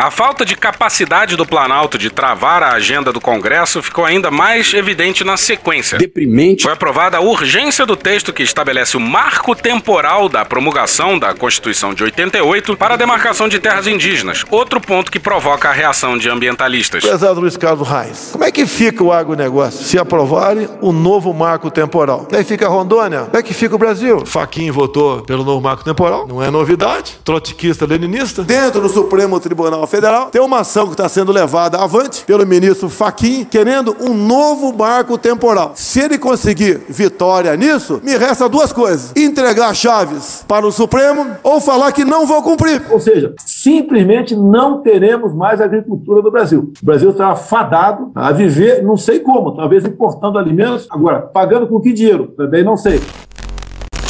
[0.00, 4.72] A falta de capacidade do Planalto de travar a agenda do Congresso ficou ainda mais
[4.72, 5.98] evidente na sequência.
[5.98, 6.62] Deprimente.
[6.62, 11.92] Foi aprovada a urgência do texto que estabelece o marco temporal da promulgação da Constituição
[11.92, 14.42] de 88 para a demarcação de terras indígenas.
[14.50, 17.04] Outro ponto que provoca a reação de ambientalistas.
[17.04, 21.70] Prezado Luiz Carlos Reis, como é que fica o agronegócio se aprovarem o novo marco
[21.70, 22.26] temporal?
[22.30, 24.24] Daí fica Rondônia, como é que fica o Brasil?
[24.24, 27.18] Faquinho votou pelo novo marco temporal, não é novidade.
[27.22, 28.42] Trotskista, leninista.
[28.42, 32.88] Dentro do Supremo Tribunal Federal, tem uma ação que está sendo levada avante pelo ministro
[32.88, 35.72] Faquim, querendo um novo marco temporal.
[35.74, 41.60] Se ele conseguir vitória nisso, me resta duas coisas: entregar chaves para o Supremo ou
[41.60, 42.82] falar que não vou cumprir.
[42.88, 46.72] Ou seja, simplesmente não teremos mais agricultura no Brasil.
[46.80, 51.80] O Brasil está fadado a viver, não sei como, talvez importando alimentos, agora, pagando com
[51.80, 52.28] que dinheiro?
[52.36, 53.00] Também não sei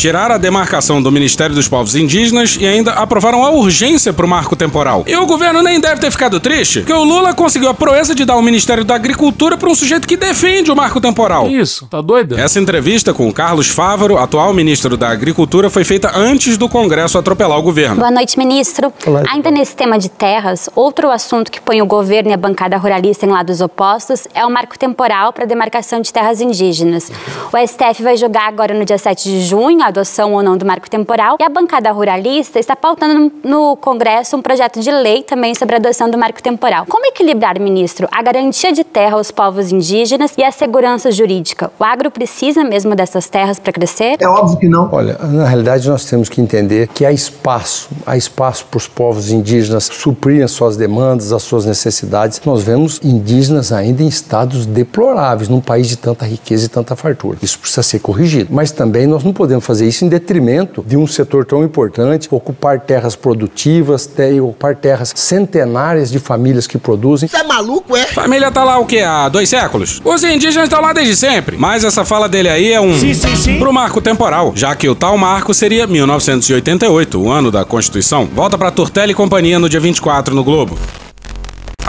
[0.00, 4.28] tiraram a demarcação do Ministério dos Povos Indígenas e ainda aprovaram a urgência para o
[4.28, 5.04] marco temporal.
[5.06, 8.24] E o governo nem deve ter ficado triste, porque o Lula conseguiu a proeza de
[8.24, 11.50] dar o Ministério da Agricultura para um sujeito que defende o marco temporal.
[11.50, 11.86] Isso?
[11.86, 12.40] Tá doido?
[12.40, 17.18] Essa entrevista com o Carlos Fávaro, atual ministro da Agricultura, foi feita antes do Congresso
[17.18, 17.96] atropelar o governo.
[17.96, 18.90] Boa noite, ministro.
[19.06, 19.24] Olá.
[19.28, 23.26] Ainda nesse tema de terras, outro assunto que põe o governo e a bancada ruralista
[23.26, 27.12] em lados opostos é o marco temporal para a demarcação de terras indígenas.
[27.52, 30.64] O STF vai julgar agora no dia 7 de junho a adoção ou não do
[30.64, 31.36] marco temporal.
[31.38, 35.78] E a bancada ruralista está pautando no Congresso um projeto de lei também sobre a
[35.78, 36.86] adoção do marco temporal.
[36.88, 41.70] Como equilibrar, ministro, a garantia de terra aos povos indígenas e a segurança jurídica?
[41.78, 44.16] O agro precisa mesmo dessas terras para crescer?
[44.18, 44.88] É óbvio que não.
[44.92, 49.30] Olha, na realidade nós temos que entender que há espaço, há espaço para os povos
[49.30, 52.40] indígenas suprirem as suas demandas, as suas necessidades.
[52.44, 57.38] Nós vemos indígenas ainda em estados deploráveis num país de tanta riqueza e tanta fartura.
[57.42, 58.48] Isso precisa ser corrigido.
[58.52, 62.80] Mas também nós não podemos fazer isso em detrimento de um setor tão importante, ocupar
[62.80, 67.28] terras produtivas, ter, ocupar terras centenárias de famílias que produzem.
[67.28, 68.06] Você é maluco, é?
[68.06, 69.00] Família tá lá o quê?
[69.00, 70.00] Há dois séculos?
[70.04, 71.56] Os indígenas estão lá desde sempre.
[71.56, 72.96] Mas essa fala dele aí é um.
[72.98, 73.58] Sim, sim, sim.
[73.58, 78.26] Pro marco temporal, já que o tal marco seria 1988, o ano da Constituição.
[78.26, 80.78] Volta pra Turtelli e companhia no dia 24 no Globo.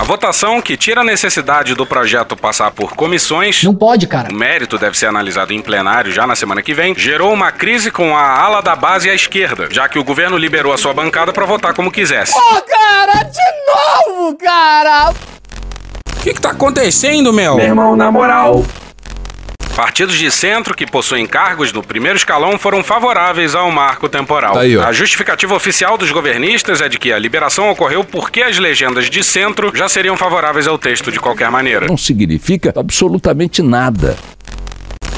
[0.01, 3.61] A votação que tira a necessidade do projeto passar por comissões.
[3.61, 4.31] Não pode, cara.
[4.31, 6.95] O mérito deve ser analisado em plenário já na semana que vem.
[6.97, 10.39] Gerou uma crise com a ala da base e a esquerda, já que o governo
[10.39, 12.33] liberou a sua bancada para votar como quisesse.
[12.35, 15.11] Ô, oh, cara, de novo, cara!
[15.11, 17.57] O que, que tá acontecendo, meu?
[17.57, 18.65] Meu irmão, na moral.
[19.75, 24.57] Partidos de centro que possuem cargos no primeiro escalão foram favoráveis ao marco temporal.
[24.57, 29.09] Aí, a justificativa oficial dos governistas é de que a liberação ocorreu porque as legendas
[29.09, 31.87] de centro já seriam favoráveis ao texto de qualquer maneira.
[31.87, 34.17] Não significa absolutamente nada.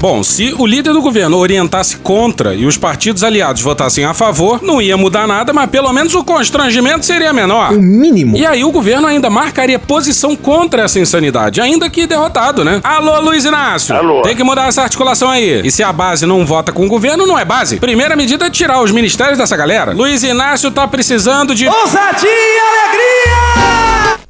[0.04, 4.62] Bom, se o líder do governo orientasse contra e os partidos aliados votassem a favor,
[4.62, 7.72] não ia mudar nada, mas pelo menos o constrangimento seria menor.
[7.72, 8.36] O mínimo.
[8.36, 12.82] E aí o governo ainda marcaria posição contra essa insanidade, ainda que derrotado, né?
[12.84, 13.96] Alô, Luiz Inácio.
[13.96, 14.24] Alô.
[14.24, 15.62] Tem que mudar essa articulação aí.
[15.64, 17.78] E se a base não vota com o governo, não é base.
[17.78, 19.94] Primeira medida é tirar os ministérios dessa galera.
[19.94, 21.66] Luiz Inácio tá precisando de.
[21.66, 24.23] Ousadia e alegria!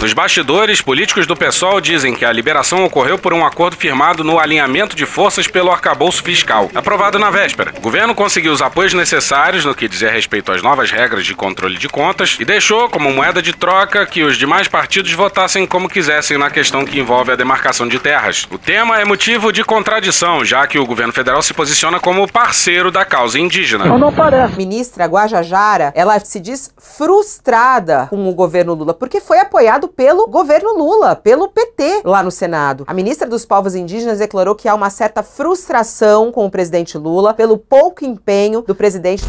[0.00, 4.38] Nos bastidores, políticos do PSOL dizem que a liberação ocorreu por um acordo firmado no
[4.38, 7.72] alinhamento de forças pelo arcabouço fiscal, aprovado na véspera.
[7.78, 11.78] O governo conseguiu os apoios necessários no que dizia respeito às novas regras de controle
[11.78, 16.36] de contas e deixou como moeda de troca que os demais partidos votassem como quisessem
[16.36, 18.46] na questão que envolve a demarcação de terras.
[18.50, 22.90] O tema é motivo de contradição, já que o governo federal se posiciona como parceiro
[22.90, 23.86] da causa indígena.
[23.86, 24.56] Não, não parece.
[24.56, 30.76] Ministra Guajajara, ela se diz frustrada com o governo Lula, porque foi apoiado pelo governo
[30.76, 32.84] Lula, pelo PT lá no Senado.
[32.86, 37.34] A ministra dos Povos Indígenas declarou que há uma certa frustração com o presidente Lula
[37.34, 39.24] pelo pouco empenho do presidente.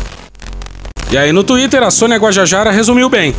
[1.11, 3.33] E aí no Twitter a Sônia Guajajara resumiu bem.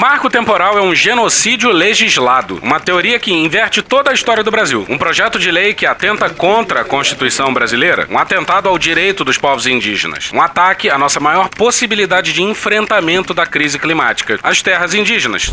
[0.00, 4.86] Marco temporal é um genocídio legislado, uma teoria que inverte toda a história do Brasil.
[4.88, 9.36] Um projeto de lei que atenta contra a Constituição brasileira, um atentado ao direito dos
[9.36, 14.94] povos indígenas, um ataque à nossa maior possibilidade de enfrentamento da crise climática, as terras
[14.94, 15.52] indígenas.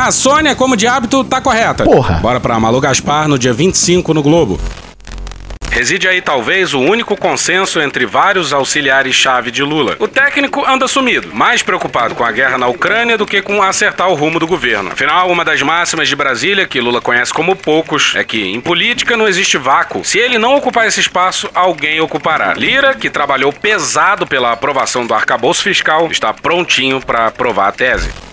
[0.00, 1.84] A Sônia, como de hábito, tá correta.
[1.84, 2.14] Porra.
[2.20, 4.58] Bora pra Malu Gaspar no dia 25 no Globo.
[5.70, 9.96] Reside aí talvez o único consenso entre vários auxiliares-chave de Lula.
[9.98, 14.08] O técnico anda sumido, mais preocupado com a guerra na Ucrânia do que com acertar
[14.08, 14.90] o rumo do governo.
[14.90, 19.18] Afinal, uma das máximas de Brasília, que Lula conhece como poucos, é que em política
[19.18, 20.02] não existe vácuo.
[20.02, 22.54] Se ele não ocupar esse espaço, alguém ocupará.
[22.54, 28.29] Lira, que trabalhou pesado pela aprovação do arcabouço fiscal, está prontinho para aprovar a tese.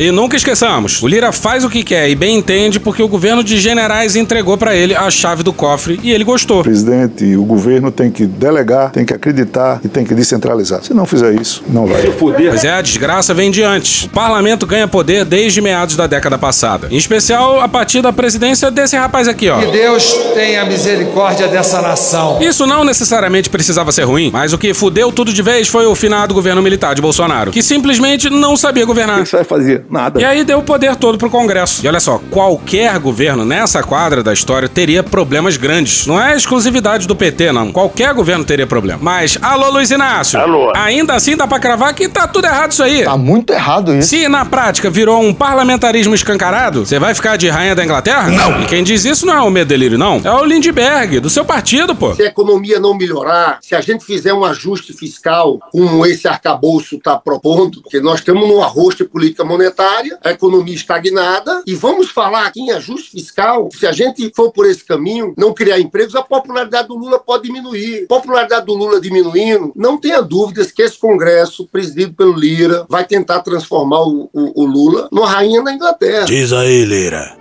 [0.00, 3.44] E nunca esqueçamos, o Lira faz o que quer e bem entende porque o governo
[3.44, 6.62] de generais entregou para ele a chave do cofre e ele gostou.
[6.62, 10.82] Presidente o governo tem que delegar, tem que acreditar e tem que descentralizar.
[10.82, 12.00] Se não fizer isso, não vai.
[12.18, 14.04] Pois é, a desgraça vem de antes.
[14.04, 16.88] O parlamento ganha poder desde meados da década passada.
[16.90, 19.58] Em especial a partir da presidência desse rapaz aqui, ó.
[19.58, 22.38] Que Deus tenha misericórdia dessa nação.
[22.40, 25.94] Isso não necessariamente precisava ser ruim, mas o que fudeu tudo de vez foi o
[25.94, 29.20] finado governo militar de Bolsonaro, que simplesmente não sabia governar.
[29.20, 29.89] O que você vai fazer?
[29.90, 30.20] Nada.
[30.20, 31.84] E aí deu o poder todo pro Congresso.
[31.84, 36.06] E olha só, qualquer governo nessa quadra da história teria problemas grandes.
[36.06, 37.72] Não é exclusividade do PT, não.
[37.72, 39.00] Qualquer governo teria problema.
[39.02, 40.38] Mas, alô, Luiz Inácio.
[40.38, 40.72] Alô.
[40.76, 43.02] Ainda assim dá pra cravar que tá tudo errado isso aí.
[43.02, 44.10] Tá muito errado isso.
[44.10, 48.30] Se na prática virou um parlamentarismo escancarado, você vai ficar de rainha da Inglaterra?
[48.30, 48.62] Não.
[48.62, 50.20] E quem diz isso não é o Medelírio, não.
[50.22, 52.14] É o Lindbergh, do seu partido, pô.
[52.14, 56.96] Se a economia não melhorar, se a gente fizer um ajuste fiscal como esse arcabouço
[56.96, 59.79] está propondo, porque nós estamos num arroz de política monetária,
[60.22, 64.66] a economia estagnada, e vamos falar aqui em ajuste fiscal, se a gente for por
[64.66, 68.06] esse caminho, não criar empregos, a popularidade do Lula pode diminuir.
[68.06, 73.40] Popularidade do Lula diminuindo, não tenha dúvidas que esse Congresso, presidido pelo Lira, vai tentar
[73.40, 76.26] transformar o, o, o Lula numa rainha da Inglaterra.
[76.26, 77.39] Diz aí, Lira.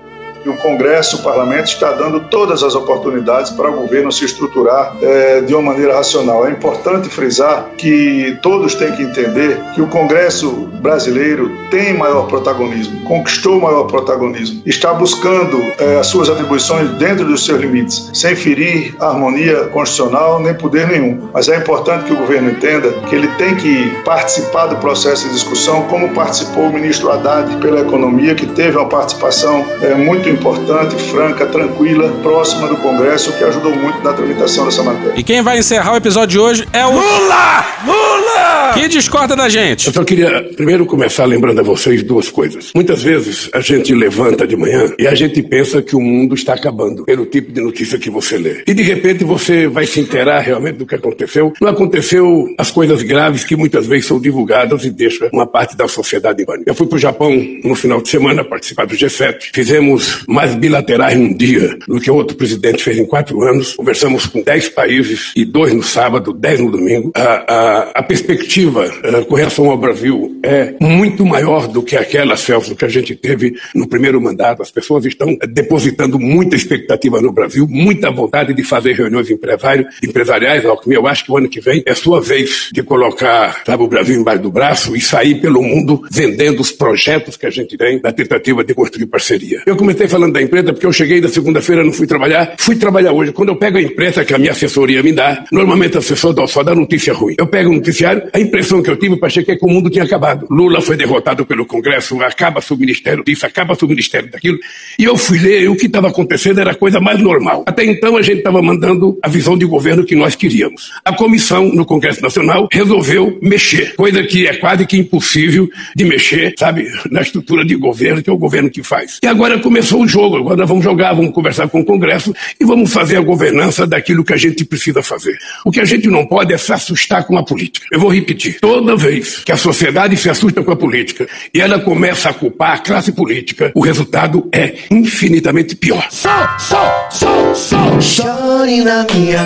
[0.49, 5.41] O Congresso, o Parlamento, está dando todas as oportunidades para o governo se estruturar eh,
[5.41, 6.47] de uma maneira racional.
[6.47, 13.01] É importante frisar que todos têm que entender que o Congresso brasileiro tem maior protagonismo,
[13.01, 18.95] conquistou maior protagonismo, está buscando eh, as suas atribuições dentro dos seus limites, sem ferir
[18.99, 21.29] a harmonia constitucional nem poder nenhum.
[21.33, 25.33] Mas é importante que o governo entenda que ele tem que participar do processo de
[25.33, 30.95] discussão, como participou o ministro Haddad pela economia, que teve uma participação eh, muito importante,
[30.95, 35.13] franca, tranquila, próxima do Congresso, que ajudou muito na tramitação dessa matéria.
[35.17, 37.65] E quem vai encerrar o episódio de hoje é o Lula!
[37.85, 38.29] Lula!
[38.73, 39.87] que discorda da gente.
[39.87, 42.71] Eu só queria primeiro começar lembrando a vocês duas coisas.
[42.73, 46.53] Muitas vezes a gente levanta de manhã e a gente pensa que o mundo está
[46.53, 48.63] acabando pelo tipo de notícia que você lê.
[48.67, 51.53] E de repente você vai se inteirar realmente do que aconteceu.
[51.61, 55.87] Não aconteceu as coisas graves que muitas vezes são divulgadas e deixam uma parte da
[55.87, 56.69] sociedade em pânico.
[56.69, 57.31] Eu fui para o Japão
[57.63, 59.49] no final de semana participar do G7.
[59.53, 63.73] Fizemos mais bilaterais num dia do que outro presidente fez em quatro anos.
[63.73, 67.11] Conversamos com dez países e dois no sábado, dez no domingo.
[67.15, 72.35] A, a, a perspectiva uh, com relação ao Brasil é muito maior do que aquela,
[72.37, 74.61] Celso, que a gente teve no primeiro mandato.
[74.61, 80.63] As pessoas estão depositando muita expectativa no Brasil, muita vontade de fazer reuniões empresário, empresariais.
[80.63, 84.19] Eu acho que o ano que vem é sua vez de colocar sabe, o Brasil
[84.19, 88.11] embaixo do braço e sair pelo mundo vendendo os projetos que a gente tem na
[88.11, 89.61] tentativa de construir parceria.
[89.65, 93.13] Eu comecei falando da imprensa porque eu cheguei da segunda-feira, não fui trabalhar, fui trabalhar
[93.13, 93.31] hoje.
[93.31, 96.63] Quando eu pego a imprensa que a minha assessoria me dá, normalmente a assessor só
[96.63, 97.35] dá notícia ruim.
[97.37, 99.89] Eu pego o noticiário, a impressão que eu tive, achei que, é que o mundo
[99.89, 100.47] tinha acabado.
[100.49, 104.57] Lula foi derrotado pelo Congresso, acaba-se o ministério disso, acaba-se o ministério daquilo.
[104.97, 107.63] E eu fui ler, e o que estava acontecendo era a coisa mais normal.
[107.67, 110.91] Até então a gente estava mandando a visão de governo que nós queríamos.
[111.05, 116.53] A comissão no Congresso Nacional resolveu mexer, coisa que é quase que impossível de mexer,
[116.57, 119.19] sabe, na estrutura de governo, que é o governo que faz.
[119.23, 122.65] E agora começou o jogo, agora nós vamos jogar, vamos conversar com o Congresso e
[122.65, 125.37] vamos fazer a governança daquilo que a gente precisa fazer.
[125.65, 127.85] O que a gente não pode é se assustar com a política.
[127.91, 128.59] Eu vou repetir.
[128.59, 132.73] Toda vez que a sociedade se assusta com a política e ela começa a culpar
[132.73, 136.07] a classe política, o resultado é infinitamente pior.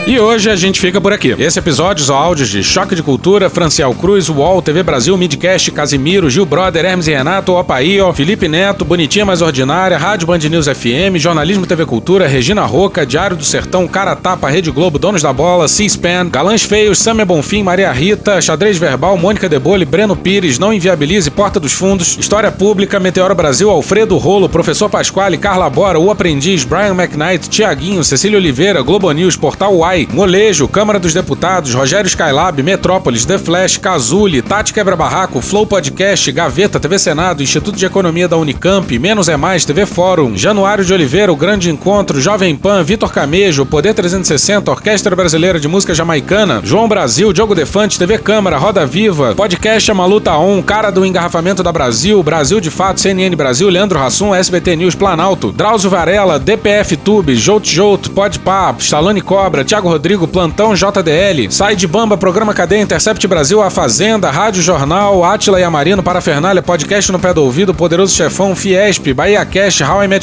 [0.08, 1.36] E hoje a gente fica por aqui.
[1.38, 6.30] Esse episódio, os áudios de Choque de Cultura, Franciel Cruz, UOL, TV Brasil, Midcast, Casimiro,
[6.30, 11.18] Gil Brother, Hermes e Renato, Opaío, Felipe Neto, Bonitinha Mais Ordinária, Rádio Band News FM,
[11.18, 15.68] Jornalismo TV Cultura, Regina Roca, Diário do Sertão, Cara Tapa, Rede Globo, Donos da Bola,
[15.68, 21.30] C-SPAN, Galãs Feios, Samia Bonfim, Maria Rita, Xadrez Verbal, Mônica Debole, Breno Pires, Não Inviabilize,
[21.32, 26.64] Porta dos Fundos, História Pública, Meteoro Brasil, Alfredo Rolo, Professor Pasquale, Carla Bora, O Aprendiz,
[26.64, 32.62] Brian McKnight, Tiaguinho, Cecília Oliveira, Globo News, Portal Uai, Molejo, Câmara dos Deputados, Rogério Skylab,
[32.64, 38.28] Metrópolis, The Flash, Cazuli, Tati Quebra Barraco, Flow Podcast, Gaveta, TV Senado, Instituto de Economia
[38.28, 42.84] da Unicamp, Menos é Mais, TV Fórum, Januário de Oliveira, O Grande Encontro, Jovem Pan,
[42.84, 48.58] Vitor Camejo, Poder 360, Orquestra Brasileira de Música Jamaicana, João Brasil, Diogo Defante, TV Câmara,
[48.58, 53.68] Roda Viva, Podcast Amaluta On, Cara do Engarrafamento da Brasil, Brasil de Fato, CNN Brasil,
[53.70, 59.90] Leandro Rassum, SBT News Planalto, Drauzio Varela, DPF Tube, Jout Peixoto, Podpah, Stallone Cobra, Thiago
[59.90, 65.60] Rodrigo, Plantão JDL, Sai de Bamba, Programa Cadeia, Intercept Brasil, A Fazenda, Rádio Jornal, Atila
[65.60, 70.08] e Amarino, Parafernália, Podcast no Pé do Ouvido, Poderoso Chefão, Fiesp, Bahia Cash, How I
[70.08, 70.23] Met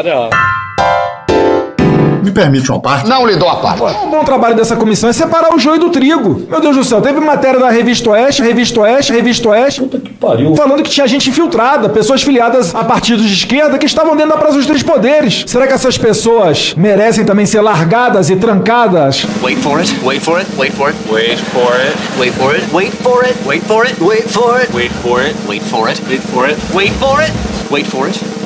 [2.23, 3.07] Me permite uma parte?
[3.07, 3.81] Não lhe dou a parte.
[4.03, 6.45] Um bom trabalho dessa comissão é separar o joio do trigo.
[6.49, 9.81] Meu Deus do céu, teve matéria da Revista Oeste, Revista Oeste, Revista Oeste.
[9.81, 10.55] Puta que pariu.
[10.55, 14.37] Falando que tinha gente infiltrada, pessoas filiadas a partidos de esquerda que estavam dentro da
[14.37, 15.43] Praça dos Três Poderes.
[15.47, 19.25] Será que essas pessoas merecem também ser largadas e trancadas?
[19.43, 22.73] Wait for it, wait for it, wait for it, wait for it, wait for it,
[22.73, 26.01] wait for it, wait for it, wait for it, wait for it, wait for it,
[26.07, 27.31] wait for it, wait for it,
[27.69, 28.40] wait for it.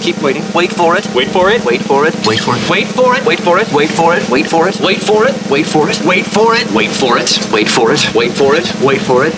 [0.00, 0.44] Keep waiting.
[0.54, 1.06] Wait for it.
[1.14, 1.64] Wait for it.
[1.64, 2.14] Wait for it.
[2.26, 2.68] Wait for it.
[2.70, 3.24] Wait for it.
[3.26, 3.80] Wait for it.
[3.80, 4.20] Wait for it.
[4.30, 4.80] Wait for it.
[4.80, 5.50] Wait for it.
[5.50, 6.02] Wait for it.
[6.04, 6.72] Wait for it.
[6.72, 7.50] Wait for it.
[7.52, 8.14] Wait for it.
[8.14, 8.74] Wait for it.
[8.82, 9.34] Wait for it.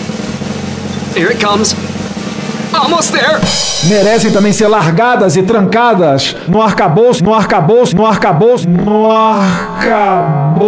[1.15, 1.73] Here it comes.
[2.73, 3.39] Almost there.
[3.87, 10.63] Merecem também ser largadas e trancadas no arcabouço, no arcabouço, no arcabouço, no arcabouço,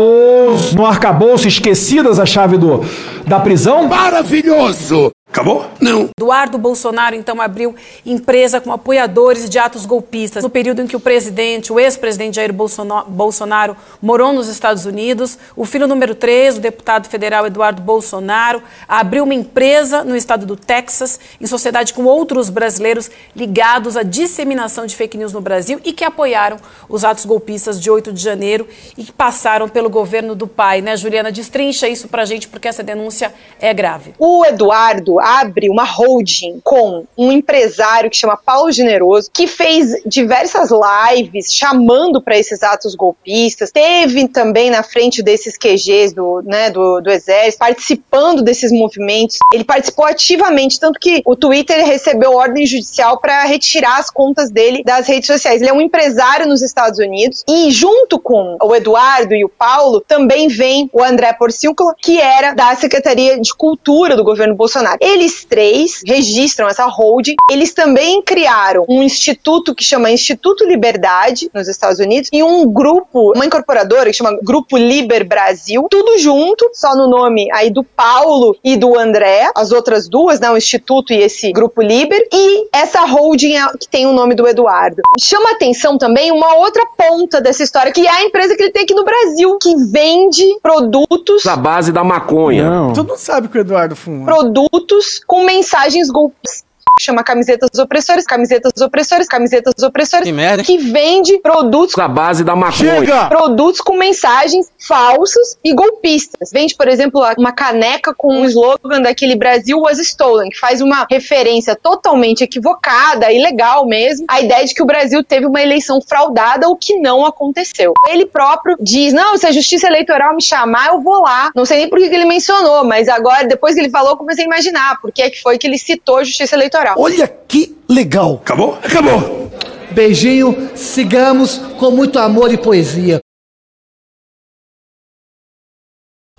[0.75, 2.83] no arcabouço, esquecidas a chave do,
[3.27, 3.87] da prisão?
[3.87, 5.11] Maravilhoso!
[5.31, 5.65] Acabou?
[5.79, 6.09] Não.
[6.19, 7.73] Eduardo Bolsonaro então abriu
[8.05, 10.43] empresa com apoiadores de atos golpistas.
[10.43, 15.63] No período em que o presidente, o ex-presidente Jair Bolsonaro, morou nos Estados Unidos, o
[15.63, 21.17] filho número 3, o deputado federal Eduardo Bolsonaro, abriu uma empresa no estado do Texas,
[21.39, 26.03] em sociedade com outros brasileiros ligados à disseminação de fake news no Brasil e que
[26.03, 26.57] apoiaram
[26.89, 28.67] os atos golpistas de 8 de janeiro
[28.97, 31.31] e que passaram pelo governo do pai, né, Juliana?
[31.31, 34.13] Destrincha isso pra gente porque essa denúncia é grave.
[34.19, 40.69] O Eduardo abre uma holding com um empresário que chama Paulo Generoso, que fez diversas
[40.71, 47.01] lives chamando para esses atos golpistas, teve também na frente desses QGs do, né, do,
[47.01, 49.37] do Exército, participando desses movimentos.
[49.53, 54.83] Ele participou ativamente, tanto que o Twitter recebeu ordem judicial para retirar as contas dele
[54.83, 55.61] das redes sociais.
[55.61, 60.01] Ele é um empresário nos Estados Unidos e, junto com o Eduardo e o Paulo,
[60.01, 64.97] também vem o André Porciúncula, que era da Secretaria de Cultura do governo Bolsonaro.
[65.13, 67.35] Eles três registram essa holding.
[67.51, 73.33] Eles também criaram um instituto que chama Instituto Liberdade nos Estados Unidos e um grupo,
[73.35, 78.55] uma incorporadora que chama Grupo Liber Brasil, tudo junto, só no nome aí do Paulo
[78.63, 83.05] e do André, as outras duas, né, o Instituto e esse Grupo Liber, e essa
[83.05, 85.01] holding é, que tem o nome do Eduardo.
[85.19, 88.83] Chama atenção também uma outra ponta dessa história, que é a empresa que ele tem
[88.83, 92.69] aqui no Brasil, que vende produtos da base da maconha.
[92.69, 92.93] Não.
[92.93, 94.25] Tu não sabe que o Eduardo fuma.
[94.25, 100.63] Produtos com mensagens golpistas chama camisetas opressores, camisetas opressores, camisetas opressores, que, merda.
[100.63, 102.99] que vende produtos da base da maconha.
[102.99, 103.27] Chega!
[103.27, 106.51] Produtos com mensagens falsas e golpistas.
[106.51, 111.05] Vende, por exemplo, uma caneca com um slogan daquele Brasil was stolen, que faz uma
[111.09, 116.67] referência totalmente equivocada, ilegal mesmo, a ideia de que o Brasil teve uma eleição fraudada,
[116.67, 117.93] o que não aconteceu.
[118.07, 121.51] Ele próprio diz: "Não, se a Justiça Eleitoral me chamar, eu vou lá".
[121.55, 124.43] Não sei nem por que ele mencionou, mas agora depois que ele falou, eu comecei
[124.43, 126.95] a imaginar por que é que foi que ele citou a Justiça Eleitoral.
[126.97, 128.35] Olha que legal!
[128.35, 128.75] Acabou?
[128.75, 129.51] Acabou!
[129.93, 133.19] Beijinho, sigamos com muito amor e poesia.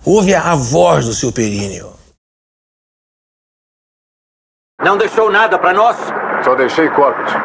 [0.05, 1.93] Ouve a voz do seu períneo.
[4.81, 5.97] Não deixou nada para nós?
[6.43, 7.45] Só deixei corpos.